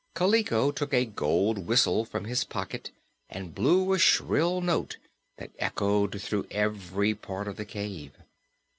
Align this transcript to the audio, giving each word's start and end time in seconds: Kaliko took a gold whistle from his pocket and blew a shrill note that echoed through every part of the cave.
Kaliko 0.15 0.71
took 0.71 0.95
a 0.95 1.05
gold 1.05 1.67
whistle 1.67 2.05
from 2.05 2.25
his 2.25 2.43
pocket 2.43 2.89
and 3.29 3.53
blew 3.53 3.93
a 3.93 3.99
shrill 3.99 4.59
note 4.59 4.97
that 5.37 5.51
echoed 5.59 6.19
through 6.19 6.47
every 6.49 7.13
part 7.13 7.47
of 7.47 7.55
the 7.55 7.65
cave. 7.65 8.13